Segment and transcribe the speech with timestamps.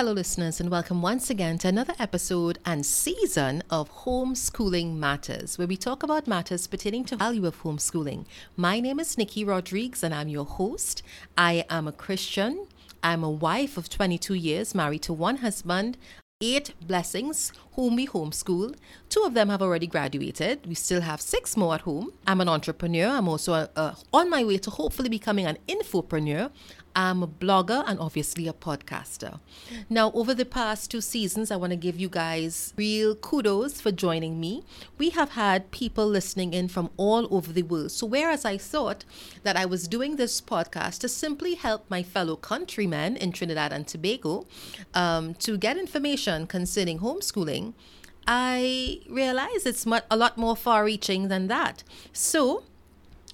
[0.00, 5.66] Hello, listeners, and welcome once again to another episode and season of Homeschooling Matters, where
[5.66, 8.24] we talk about matters pertaining to value of homeschooling.
[8.56, 11.02] My name is Niki Rodrigues, and I'm your host.
[11.36, 12.66] I am a Christian.
[13.02, 15.98] I'm a wife of 22 years, married to one husband,
[16.40, 18.74] eight blessings whom we homeschool.
[19.10, 20.66] Two of them have already graduated.
[20.66, 22.14] We still have six more at home.
[22.26, 23.08] I'm an entrepreneur.
[23.08, 26.50] I'm also uh, on my way to hopefully becoming an infopreneur.
[26.94, 29.38] I'm a blogger and obviously a podcaster.
[29.88, 33.92] Now, over the past two seasons, I want to give you guys real kudos for
[33.92, 34.64] joining me.
[34.98, 37.92] We have had people listening in from all over the world.
[37.92, 39.04] So, whereas I thought
[39.44, 43.86] that I was doing this podcast to simply help my fellow countrymen in Trinidad and
[43.86, 44.46] Tobago
[44.94, 47.74] um, to get information concerning homeschooling,
[48.26, 51.82] I realized it's a lot more far reaching than that.
[52.12, 52.64] So,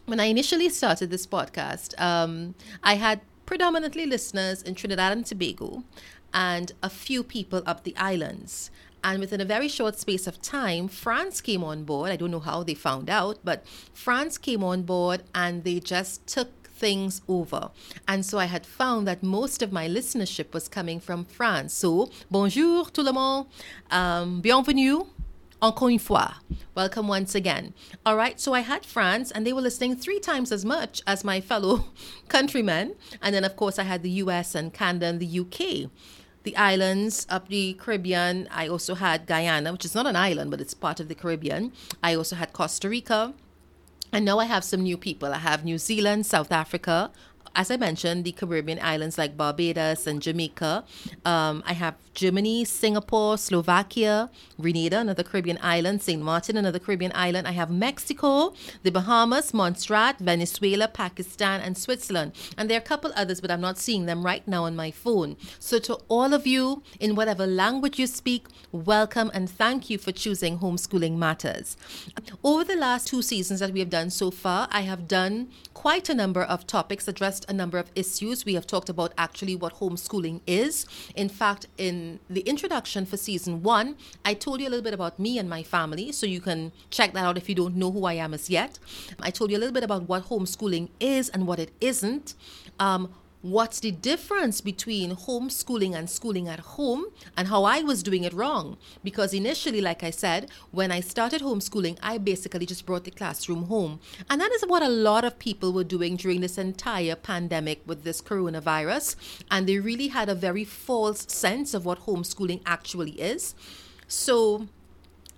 [0.06, 5.84] when I initially started this podcast, um, I had predominantly listeners in Trinidad and Tobago
[6.34, 8.70] and a few people up the islands.
[9.03, 12.11] And within a very short space of time, France came on board.
[12.11, 16.27] I don't know how they found out, but France came on board and they just
[16.27, 17.70] took things over.
[18.06, 21.72] And so I had found that most of my listenership was coming from France.
[21.72, 23.47] So, bonjour tout le monde,
[23.91, 25.05] um, bienvenue
[25.61, 26.35] encore une fois.
[26.75, 27.73] Welcome once again.
[28.05, 31.25] All right, so I had France, and they were listening three times as much as
[31.25, 31.87] my fellow
[32.29, 32.95] countrymen.
[33.23, 35.91] And then, of course, I had the US and Canada and the UK.
[36.43, 40.61] The islands up the Caribbean, I also had Guyana, which is not an island, but
[40.61, 41.73] it's part of the Caribbean.
[42.03, 43.34] I also had Costa Rica.
[44.12, 45.34] And now I have some new people.
[45.34, 47.11] I have New Zealand, South Africa,
[47.55, 50.84] as I mentioned, the Caribbean islands like Barbados and Jamaica.
[51.25, 54.30] Um, I have Germany, Singapore, Slovakia,
[54.61, 56.20] Grenada, another Caribbean island, St.
[56.20, 57.47] Martin, another Caribbean island.
[57.47, 62.32] I have Mexico, the Bahamas, Montserrat, Venezuela, Pakistan, and Switzerland.
[62.56, 64.91] And there are a couple others, but I'm not seeing them right now on my
[64.91, 65.37] phone.
[65.59, 70.12] So, to all of you, in whatever language you speak, welcome and thank you for
[70.12, 71.76] choosing Homeschooling Matters.
[72.42, 76.09] Over the last two seasons that we have done so far, I have done quite
[76.09, 78.44] a number of topics addressed a number of issues.
[78.44, 80.86] We have talked about actually what homeschooling is.
[81.14, 85.19] In fact, in the introduction for season one, I told you a little bit about
[85.19, 88.04] me and my family, so you can check that out if you don't know who
[88.04, 88.78] I am as yet.
[89.20, 92.34] I told you a little bit about what homeschooling is and what it isn't.
[92.78, 93.12] Um,
[93.51, 98.33] what's the difference between homeschooling and schooling at home and how I was doing it
[98.33, 98.77] wrong.
[99.05, 103.65] Because initially, like I said, when I started homeschooling, I basically just brought the classroom
[103.65, 104.01] home.
[104.29, 108.03] And that is what a lot of people were doing during this entire pandemic with
[108.03, 109.17] this coronavirus.
[109.51, 113.55] And they really had a very false sense of what homeschooling actually is.
[114.09, 114.69] So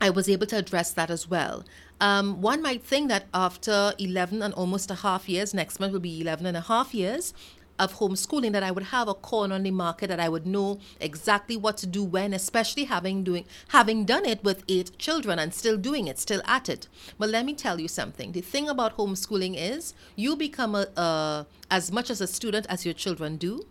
[0.01, 1.65] I was able to address that as well.
[2.01, 6.01] Um, one might think that after 11 and almost a half years, next month will
[6.01, 7.35] be 11 and a half years,
[7.78, 10.78] of homeschooling that I would have a corner on the market that I would know
[11.00, 15.55] exactly what to do when, especially having doing having done it with eight children and
[15.55, 16.89] still doing it, still at it.
[17.19, 18.33] But let me tell you something.
[18.33, 22.84] The thing about homeschooling is you become a, a as much as a student as
[22.84, 23.66] your children do,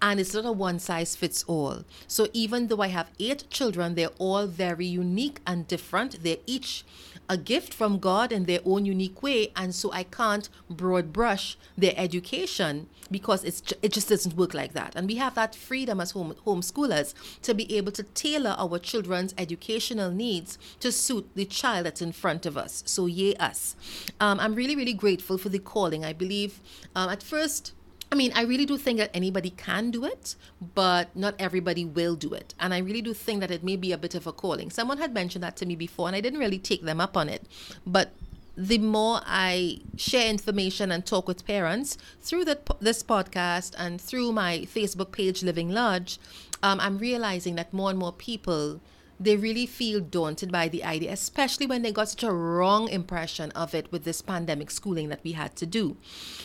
[0.00, 1.84] and it's not a one size fits all.
[2.06, 6.22] So even though I have eight children, they're all very unique and different.
[6.22, 6.84] They're each
[7.28, 11.56] a gift from God in their own unique way, and so I can't broad brush
[11.76, 14.94] their education because it's it just doesn't work like that.
[14.96, 19.34] And we have that freedom as home homeschoolers to be able to tailor our children's
[19.38, 22.82] educational needs to suit the child that's in front of us.
[22.86, 23.76] So yay us!
[24.20, 26.04] Um, I'm really really grateful for the calling.
[26.04, 26.60] I believe
[26.94, 27.72] um, at first
[28.12, 30.36] I mean, I really do think that anybody can do it,
[30.74, 32.52] but not everybody will do it.
[32.60, 34.68] And I really do think that it may be a bit of a calling.
[34.68, 37.30] Someone had mentioned that to me before, and I didn't really take them up on
[37.30, 37.46] it.
[37.86, 38.10] But
[38.54, 44.32] the more I share information and talk with parents through the, this podcast and through
[44.32, 46.18] my Facebook page, Living Large,
[46.62, 48.82] um, I'm realizing that more and more people
[49.24, 53.50] they really feel daunted by the idea, especially when they got such a wrong impression
[53.52, 55.96] of it with this pandemic schooling that we had to do.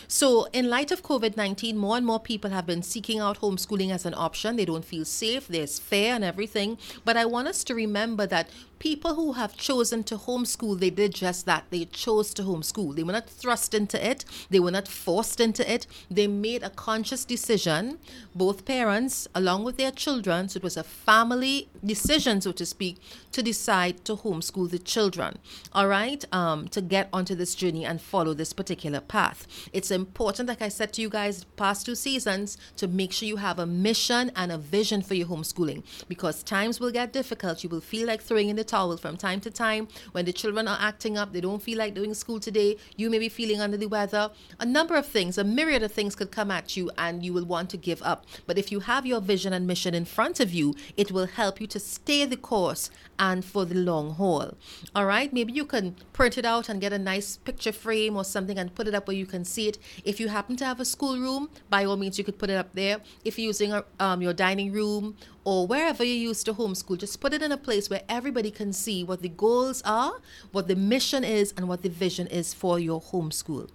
[0.07, 3.91] So, in light of COVID 19, more and more people have been seeking out homeschooling
[3.91, 4.55] as an option.
[4.55, 6.77] They don't feel safe, there's fear and everything.
[7.03, 8.49] But I want us to remember that
[8.79, 11.65] people who have chosen to homeschool, they did just that.
[11.69, 12.95] They chose to homeschool.
[12.95, 15.87] They were not thrust into it, they were not forced into it.
[16.09, 17.99] They made a conscious decision,
[18.35, 20.49] both parents, along with their children.
[20.49, 22.97] So it was a family decision, so to speak,
[23.31, 25.39] to decide to homeschool the children.
[25.73, 29.47] All right, um, to get onto this journey and follow this particular path.
[29.73, 33.37] It's important, like I said to you guys past two seasons, to make sure you
[33.37, 37.63] have a mission and a vision for your homeschooling because times will get difficult.
[37.63, 39.87] You will feel like throwing in the towel from time to time.
[40.11, 43.19] When the children are acting up, they don't feel like doing school today, you may
[43.19, 44.31] be feeling under the weather.
[44.59, 47.45] A number of things, a myriad of things could come at you and you will
[47.45, 48.25] want to give up.
[48.45, 51.59] But if you have your vision and mission in front of you, it will help
[51.61, 54.53] you to stay the course and for the long haul.
[54.95, 58.23] All right, maybe you can print it out and get a nice picture frame or
[58.23, 59.77] something and put it up where you can see it.
[60.03, 62.73] If you happen to have a schoolroom, by all means, you could put it up
[62.73, 62.99] there.
[63.23, 65.15] If you're using um, your dining room
[65.47, 68.73] or wherever you used to homeschool, just put it in a place where everybody can
[68.73, 70.13] see what the goals are,
[70.51, 73.69] what the mission is, and what the vision is for your homeschool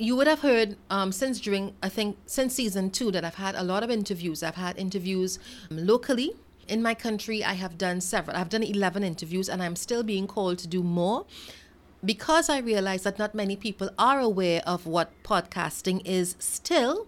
[0.00, 3.56] you would have heard um, since during I think since season two that I've had
[3.56, 4.44] a lot of interviews.
[4.44, 5.40] I've had interviews
[5.70, 6.34] locally
[6.68, 8.36] in my country, I have done several.
[8.36, 11.24] I've done 11 interviews and I'm still being called to do more
[12.04, 17.06] because I realize that not many people are aware of what podcasting is still.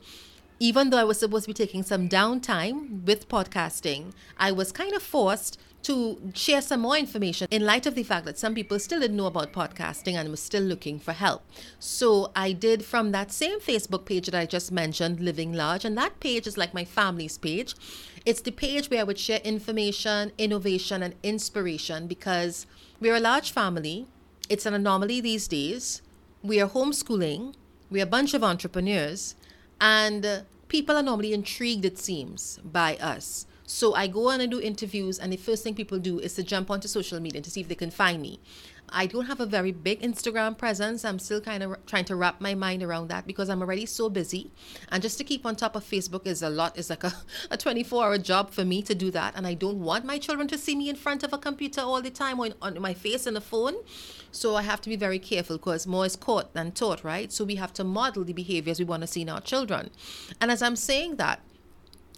[0.62, 4.92] Even though I was supposed to be taking some downtime with podcasting, I was kind
[4.92, 8.78] of forced to share some more information in light of the fact that some people
[8.78, 11.42] still didn't know about podcasting and was still looking for help.
[11.78, 15.96] So I did from that same Facebook page that I just mentioned, Living Large, and
[15.96, 17.74] that page is like my family's page.
[18.26, 22.66] It's the page where I would share information, innovation, and inspiration because
[23.00, 24.08] we're a large family.
[24.50, 26.02] It's an anomaly these days.
[26.42, 27.54] We are homeschooling.
[27.90, 29.36] We're a bunch of entrepreneurs.
[29.80, 33.46] And people are normally intrigued, it seems, by us.
[33.64, 36.42] So I go on and do interviews, and the first thing people do is to
[36.42, 38.40] jump onto social media to see if they can find me.
[38.92, 41.04] I don't have a very big Instagram presence.
[41.04, 44.08] I'm still kind of trying to wrap my mind around that because I'm already so
[44.08, 44.50] busy.
[44.90, 47.12] And just to keep on top of Facebook is a lot, is like a,
[47.50, 49.34] a 24 hour job for me to do that.
[49.36, 52.02] And I don't want my children to see me in front of a computer all
[52.02, 53.74] the time or in, on my face and the phone.
[54.32, 57.32] So I have to be very careful because more is caught than taught, right?
[57.32, 59.90] So we have to model the behaviors we want to see in our children.
[60.40, 61.40] And as I'm saying that,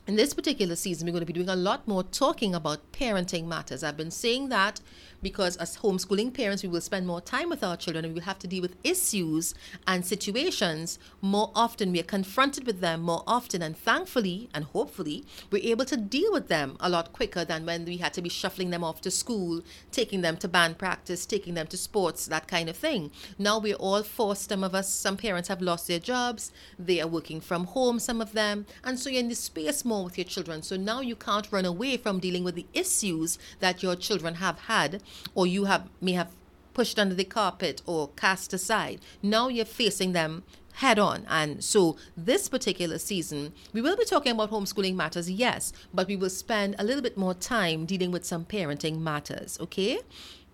[0.07, 3.47] in this particular season, we're going to be doing a lot more talking about parenting
[3.47, 3.85] matters.
[3.85, 4.81] I've been saying that
[5.23, 8.27] because as homeschooling parents, we will spend more time with our children and we will
[8.27, 9.55] have to deal with issues
[9.87, 11.93] and situations more often.
[11.93, 16.33] We are confronted with them more often, and thankfully and hopefully, we're able to deal
[16.33, 19.11] with them a lot quicker than when we had to be shuffling them off to
[19.13, 19.63] school,
[19.93, 23.13] taking them to band practice, taking them to sports, that kind of thing.
[23.39, 27.07] Now we're all forced, some of us, some parents have lost their jobs, they are
[27.07, 30.25] working from home, some of them, and so you're in the space more with your
[30.25, 30.63] children.
[30.63, 34.59] So now you can't run away from dealing with the issues that your children have
[34.61, 35.03] had
[35.35, 36.31] or you have may have
[36.73, 38.99] pushed under the carpet or cast aside.
[39.23, 40.45] Now you're facing them
[40.77, 41.27] head on.
[41.29, 46.17] And so, this particular season, we will be talking about homeschooling matters, yes, but we
[46.17, 49.99] will spend a little bit more time dealing with some parenting matters, okay?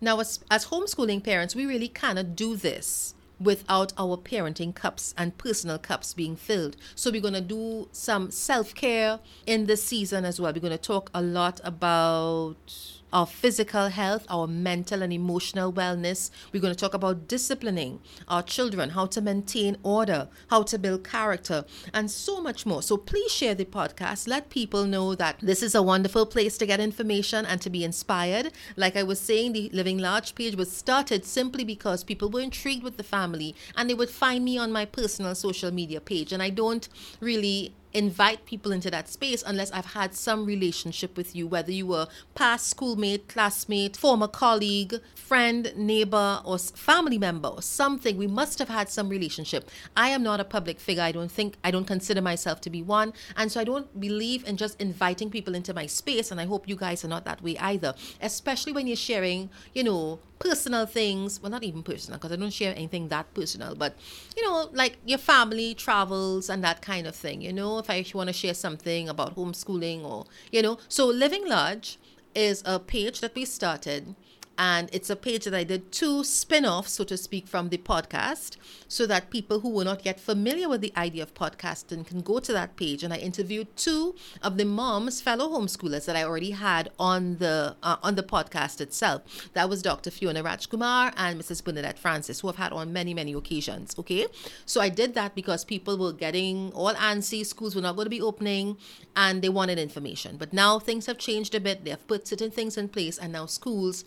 [0.01, 5.37] Now, as, as homeschooling parents, we really cannot do this without our parenting cups and
[5.37, 6.75] personal cups being filled.
[6.95, 10.53] So, we're going to do some self care in this season as well.
[10.53, 16.29] We're going to talk a lot about our physical health, our mental and emotional wellness.
[16.51, 21.03] We're going to talk about disciplining our children, how to maintain order, how to build
[21.03, 22.81] character, and so much more.
[22.81, 24.27] So please share the podcast.
[24.27, 27.83] Let people know that this is a wonderful place to get information and to be
[27.83, 28.51] inspired.
[28.75, 32.83] Like I was saying, the Living Large page was started simply because people were intrigued
[32.83, 36.31] with the family and they would find me on my personal social media page.
[36.31, 36.87] And I don't
[37.19, 41.87] really invite people into that space unless I've had some relationship with you, whether you
[41.87, 48.17] were past schoolmate, classmate, former colleague, friend, neighbor, or family member, or something.
[48.17, 49.69] We must have had some relationship.
[49.95, 51.03] I am not a public figure.
[51.03, 53.13] I don't think, I don't consider myself to be one.
[53.35, 56.31] And so I don't believe in just inviting people into my space.
[56.31, 59.83] And I hope you guys are not that way either, especially when you're sharing, you
[59.83, 61.41] know, personal things.
[61.41, 63.95] Well, not even personal, because I don't share anything that personal, but
[64.35, 67.41] you know, like your family travels and that kind of thing.
[67.41, 71.47] You know, if I want to share something about homeschooling or you know, so Living
[71.47, 71.97] Large
[72.35, 74.15] is a page that we started
[74.59, 77.77] and it's a page that I did two spin offs, so to speak, from the
[77.77, 78.57] podcast,
[78.89, 82.39] so that people who were not yet familiar with the idea of podcasting can go
[82.39, 83.01] to that page.
[83.01, 87.77] And I interviewed two of the moms, fellow homeschoolers that I already had on the
[87.81, 89.49] uh, on the podcast itself.
[89.53, 90.11] That was Dr.
[90.11, 91.63] Fiona Rajkumar and Mrs.
[91.63, 93.95] Bernadette Francis, who I've had on many, many occasions.
[93.97, 94.27] Okay.
[94.65, 98.09] So I did that because people were getting all antsy, schools were not going to
[98.09, 98.75] be opening,
[99.15, 100.35] and they wanted information.
[100.35, 101.85] But now things have changed a bit.
[101.85, 104.03] They have put certain things in place, and now schools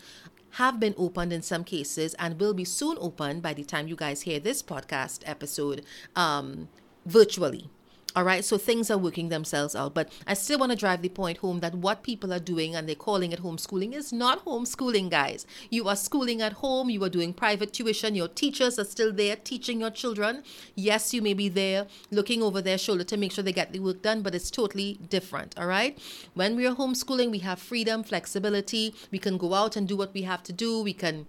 [0.52, 3.97] have been opened in some cases and will be soon opened by the time you
[3.97, 6.68] guys hear this podcast episode um,
[7.06, 7.71] virtually.
[8.14, 9.95] All right, so things are working themselves out.
[9.95, 12.87] But I still want to drive the point home that what people are doing and
[12.87, 15.47] they're calling it homeschooling is not homeschooling, guys.
[15.71, 19.37] You are schooling at home, you are doing private tuition, your teachers are still there
[19.37, 20.42] teaching your children.
[20.75, 23.81] Yes, you may be there looking over their shoulder to make sure they get the
[23.81, 25.59] work done, but it's totally different.
[25.59, 25.99] All right,
[26.35, 30.12] when we are homeschooling, we have freedom, flexibility, we can go out and do what
[30.12, 31.26] we have to do, we can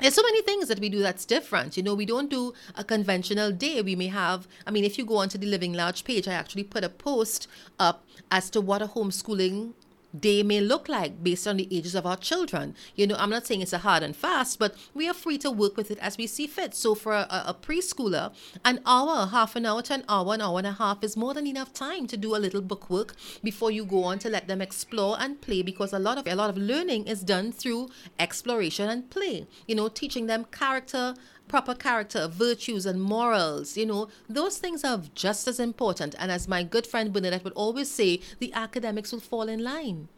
[0.00, 1.76] there's so many things that we do that's different.
[1.76, 3.82] You know, we don't do a conventional day.
[3.82, 6.64] We may have, I mean, if you go onto the Living Large page, I actually
[6.64, 9.74] put a post up as to what a homeschooling
[10.18, 12.74] day may look like based on the ages of our children.
[12.94, 15.50] You know, I'm not saying it's a hard and fast, but we are free to
[15.50, 16.74] work with it as we see fit.
[16.74, 18.32] So for a, a preschooler,
[18.64, 21.34] an hour, half an hour to an hour, an hour and a half is more
[21.34, 24.48] than enough time to do a little book work before you go on to let
[24.48, 27.88] them explore and play because a lot of a lot of learning is done through
[28.18, 29.46] exploration and play.
[29.66, 31.14] You know, teaching them character
[31.50, 36.14] proper character, virtues, and morals, you know, those things are just as important.
[36.16, 40.08] And as my good friend Bernadette would always say, the academics will fall in line.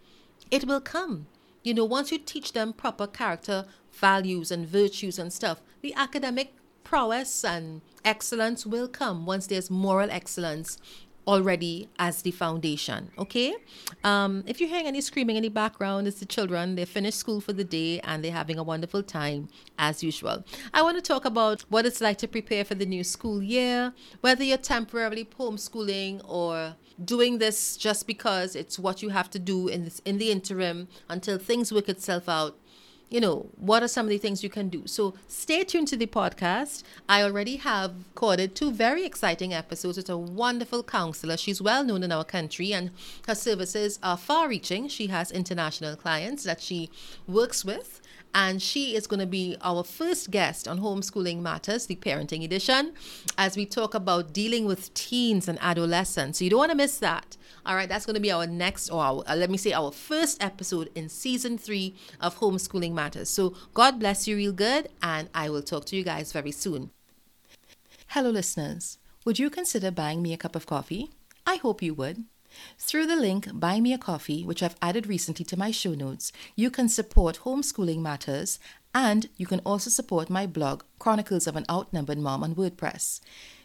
[0.50, 1.28] It will come.
[1.62, 6.52] You know, once you teach them proper character, values, and virtues and stuff, the academic
[6.84, 10.76] prowess and excellence will come once there's moral excellence
[11.26, 13.10] already as the foundation.
[13.18, 13.54] Okay.
[14.04, 16.74] Um, if you're hearing any screaming in the background, it's the children.
[16.74, 19.48] They finished school for the day and they're having a wonderful time
[19.78, 20.44] as usual.
[20.74, 23.92] I want to talk about what it's like to prepare for the new school year,
[24.20, 29.68] whether you're temporarily homeschooling or doing this just because it's what you have to do
[29.68, 32.56] in this in the interim until things work itself out
[33.12, 34.86] you know, what are some of the things you can do?
[34.86, 36.82] So stay tuned to the podcast.
[37.10, 41.36] I already have recorded two very exciting episodes with a wonderful counselor.
[41.36, 42.90] She's well known in our country and
[43.26, 44.88] her services are far reaching.
[44.88, 46.88] She has international clients that she
[47.28, 48.00] works with
[48.34, 52.94] and she is going to be our first guest on Homeschooling Matters, the parenting edition,
[53.36, 56.38] as we talk about dealing with teens and adolescents.
[56.38, 57.36] So you don't want to miss that.
[57.64, 59.92] All right, that's going to be our next, or our, uh, let me say, our
[59.92, 63.28] first episode in season three of Homeschooling Matters.
[63.28, 66.90] So God bless you real good, and I will talk to you guys very soon.
[68.08, 68.98] Hello, listeners.
[69.24, 71.10] Would you consider buying me a cup of coffee?
[71.46, 72.24] I hope you would.
[72.78, 76.32] Through the link Buy Me a Coffee, which I've added recently to my show notes,
[76.56, 78.58] you can support Homeschooling Matters
[78.94, 83.20] and you can also support my blog, Chronicles of an Outnumbered Mom on WordPress.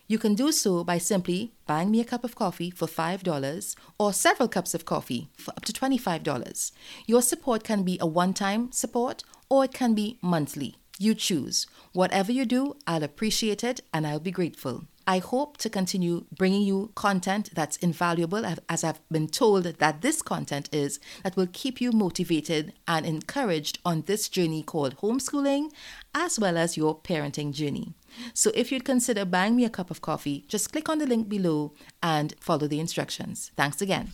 [0.10, 4.14] You can do so by simply buying me a cup of coffee for $5 or
[4.14, 6.72] several cups of coffee for up to $25.
[7.06, 10.76] Your support can be a one time support or it can be monthly.
[10.98, 11.68] You choose.
[11.92, 14.86] Whatever you do, I'll appreciate it and I'll be grateful.
[15.10, 20.22] I hope to continue bringing you content that's invaluable, as I've been told that this
[20.22, 25.72] content is, that will keep you motivated and encouraged on this journey called homeschooling,
[26.14, 27.94] as well as your parenting journey.
[28.34, 31.30] So if you'd consider buying me a cup of coffee, just click on the link
[31.30, 31.74] below
[32.04, 33.52] and follow the instructions.
[33.56, 34.12] Thanks again.